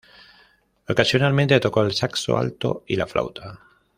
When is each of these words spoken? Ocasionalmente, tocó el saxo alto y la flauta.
Ocasionalmente, 0.89 1.59
tocó 1.59 1.83
el 1.83 1.93
saxo 1.93 2.35
alto 2.35 2.83
y 2.87 2.95
la 2.95 3.05
flauta. 3.05 3.59